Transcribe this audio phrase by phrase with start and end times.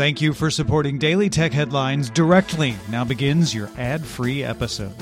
[0.00, 2.74] Thank you for supporting Daily Tech Headlines directly.
[2.88, 4.94] Now begins your ad free episode.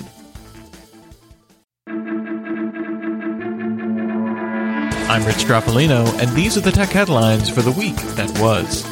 [5.07, 8.83] I'm Rich Stroffolino, and these are the tech headlines for the week that was.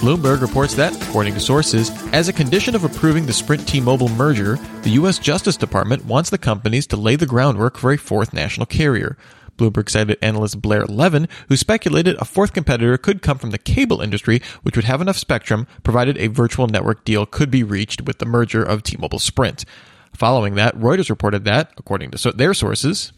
[0.00, 4.08] Bloomberg reports that, according to sources, as a condition of approving the Sprint T Mobile
[4.08, 5.20] merger, the U.S.
[5.20, 9.16] Justice Department wants the companies to lay the groundwork for a fourth national carrier.
[9.58, 14.00] Bloomberg cited analyst Blair Levin, who speculated a fourth competitor could come from the cable
[14.00, 18.18] industry, which would have enough spectrum, provided a virtual network deal could be reached with
[18.18, 19.66] the merger of T Mobile Sprint.
[20.14, 23.12] Following that, Reuters reported that, according to their sources,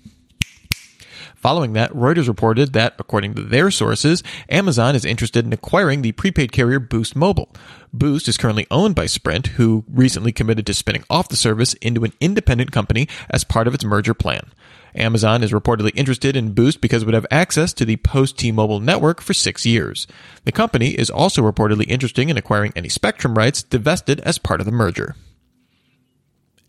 [1.40, 6.12] Following that, Reuters reported that, according to their sources, Amazon is interested in acquiring the
[6.12, 7.48] prepaid carrier Boost Mobile.
[7.94, 12.04] Boost is currently owned by Sprint, who recently committed to spinning off the service into
[12.04, 14.50] an independent company as part of its merger plan.
[14.94, 18.52] Amazon is reportedly interested in Boost because it would have access to the post T
[18.52, 20.06] Mobile network for six years.
[20.44, 24.66] The company is also reportedly interested in acquiring any spectrum rights divested as part of
[24.66, 25.16] the merger.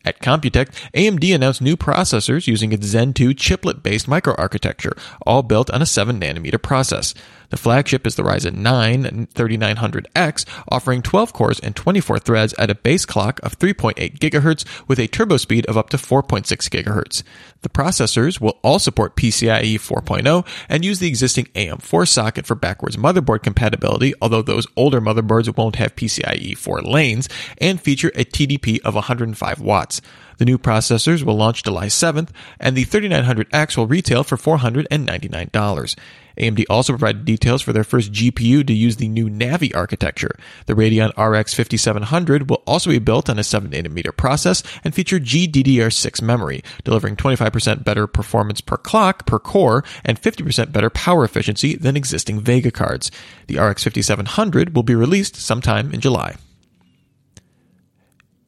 [0.03, 5.69] At Computex, AMD announced new processors using its Zen 2 chiplet based microarchitecture, all built
[5.69, 7.13] on a 7 nanometer process.
[7.51, 12.75] The flagship is the Ryzen 9 3900X, offering 12 cores and 24 threads at a
[12.75, 17.23] base clock of 3.8 GHz with a turbo speed of up to 4.6 GHz.
[17.61, 22.95] The processors will all support PCIe 4.0 and use the existing AM4 socket for backwards
[22.95, 27.27] motherboard compatibility, although those older motherboards won't have PCIe 4 lanes,
[27.57, 30.01] and feature a TDP of 105 watts.
[30.37, 35.95] The new processors will launch July 7th, and the 3900X will retail for $499.
[36.37, 40.35] AMD also provided details for their first GPU to use the new Navi architecture.
[40.65, 46.21] The Radeon RX 5700 will also be built on a 7nm process and feature GDDR6
[46.21, 51.97] memory, delivering 25% better performance per clock per core and 50% better power efficiency than
[51.97, 53.11] existing Vega cards.
[53.47, 56.35] The RX 5700 will be released sometime in July.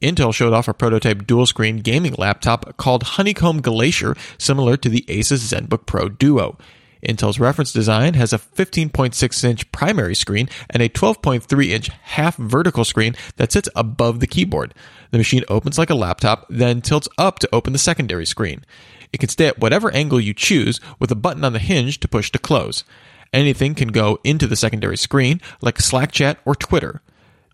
[0.04, 5.02] Intel showed off a prototype dual screen gaming laptop called Honeycomb Glacier, similar to the
[5.08, 6.58] Asus ZenBook Pro Duo.
[7.04, 12.84] Intel's reference design has a 15.6 inch primary screen and a 12.3 inch half vertical
[12.84, 14.74] screen that sits above the keyboard.
[15.10, 18.64] The machine opens like a laptop, then tilts up to open the secondary screen.
[19.12, 22.08] It can stay at whatever angle you choose with a button on the hinge to
[22.08, 22.84] push to close.
[23.32, 27.00] Anything can go into the secondary screen, like Slack chat or Twitter.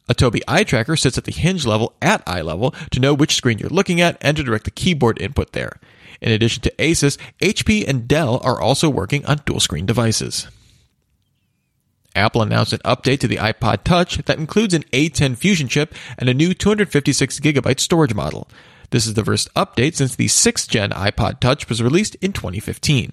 [0.08, 3.36] A Tobii eye tracker sits at the hinge level at eye level to know which
[3.36, 5.78] screen you're looking at and to direct the keyboard input there.
[6.20, 10.48] In addition to Asus, HP and Dell are also working on dual screen devices.
[12.14, 16.28] Apple announced an update to the iPod Touch that includes an A10 Fusion chip and
[16.28, 18.48] a new 256GB storage model.
[18.90, 23.12] This is the first update since the 6th gen iPod Touch was released in 2015.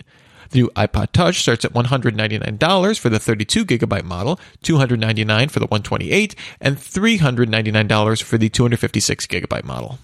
[0.49, 5.67] The new iPod Touch starts at $199 for the 32 gigabyte model, $299 for the
[5.67, 9.99] 128, and $399 for the 256 gigabyte model.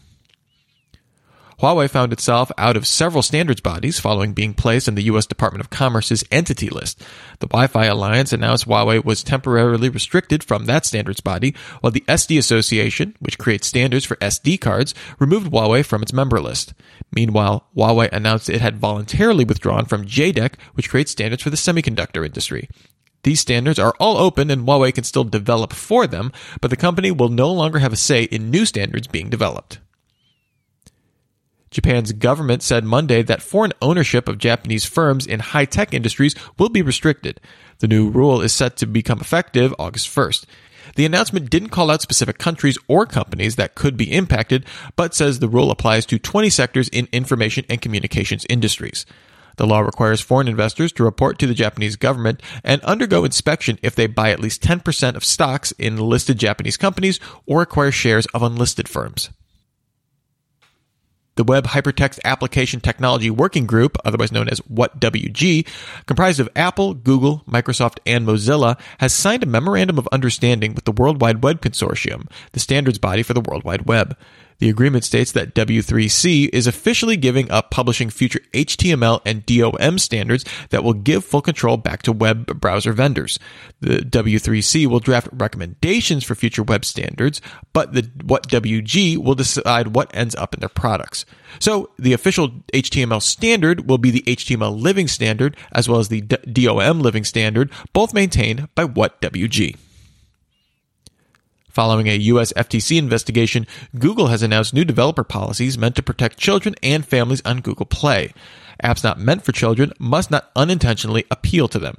[1.62, 5.26] Huawei found itself out of several standards bodies following being placed on the U.S.
[5.26, 7.02] Department of Commerce's entity list.
[7.40, 12.04] The Wi Fi Alliance announced Huawei was temporarily restricted from that standards body, while the
[12.08, 16.74] SD Association, which creates standards for SD cards, removed Huawei from its member list.
[17.16, 22.26] Meanwhile, Huawei announced it had voluntarily withdrawn from JEDEC, which creates standards for the semiconductor
[22.26, 22.70] industry.
[23.24, 27.10] These standards are all open and Huawei can still develop for them, but the company
[27.10, 29.80] will no longer have a say in new standards being developed.
[31.74, 36.70] Japan's government said Monday that foreign ownership of Japanese firms in high tech industries will
[36.70, 37.42] be restricted.
[37.80, 40.46] The new rule is set to become effective August 1st.
[40.96, 45.40] The announcement didn't call out specific countries or companies that could be impacted, but says
[45.40, 49.06] the rule applies to 20 sectors in information and communications industries.
[49.58, 53.96] The law requires foreign investors to report to the Japanese government and undergo inspection if
[53.96, 58.44] they buy at least 10% of stocks in listed Japanese companies or acquire shares of
[58.44, 59.30] unlisted firms.
[61.36, 65.68] The Web Hypertext Application Technology Working Group, otherwise known as WhatWG,
[66.06, 70.92] comprised of Apple, Google, Microsoft, and Mozilla, has signed a memorandum of understanding with the
[70.92, 74.16] World Wide Web Consortium, the standards body for the World Wide Web.
[74.64, 80.46] The agreement states that W3C is officially giving up publishing future HTML and DOM standards
[80.70, 83.40] that will give full control back to web browser vendors.
[83.82, 87.42] The W3C will draft recommendations for future web standards,
[87.74, 91.26] but the WhatWG will decide what ends up in their products.
[91.60, 96.22] So the official HTML standard will be the HTML living standard as well as the
[96.22, 99.76] DOM living standard, both maintained by WhatWG.
[101.74, 103.66] Following a US FTC investigation,
[103.98, 108.32] Google has announced new developer policies meant to protect children and families on Google Play.
[108.84, 111.98] Apps not meant for children must not unintentionally appeal to them.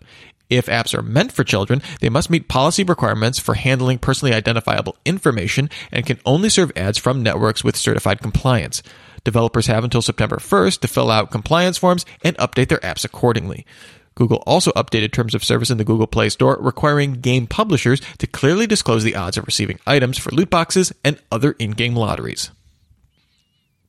[0.49, 4.97] If apps are meant for children, they must meet policy requirements for handling personally identifiable
[5.05, 8.81] information and can only serve ads from networks with certified compliance.
[9.25, 13.67] Developers have until September 1st to fill out compliance forms and update their apps accordingly.
[14.15, 18.27] Google also updated terms of service in the Google Play Store, requiring game publishers to
[18.27, 22.51] clearly disclose the odds of receiving items for loot boxes and other in game lotteries.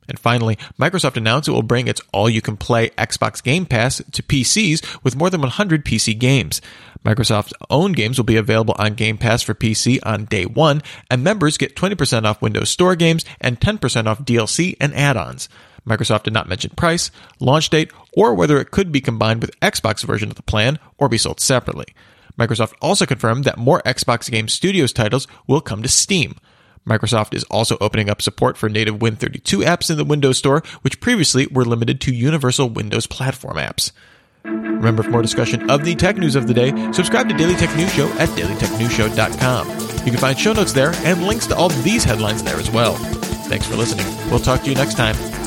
[0.07, 4.01] And finally, Microsoft announced it will bring its all you can play Xbox Game Pass
[4.12, 6.62] to PCs with more than 100 PC games.
[7.04, 11.24] Microsoft's own games will be available on Game Pass for PC on day one, and
[11.24, 15.48] members get 20% off Windows Store games and 10% off DLC and add ons.
[15.88, 20.04] Microsoft did not mention price, launch date, or whether it could be combined with Xbox
[20.04, 21.88] version of the plan or be sold separately.
[22.38, 26.36] Microsoft also confirmed that more Xbox Game Studios titles will come to Steam.
[26.88, 31.00] Microsoft is also opening up support for native Win32 apps in the Windows Store, which
[31.00, 33.92] previously were limited to Universal Windows Platform apps.
[34.44, 37.76] Remember, for more discussion of the tech news of the day, subscribe to Daily Tech
[37.76, 39.70] News Show at dailytechnewsshow.com.
[40.06, 42.94] You can find show notes there and links to all these headlines there as well.
[43.48, 44.06] Thanks for listening.
[44.30, 45.16] We'll talk to you next time.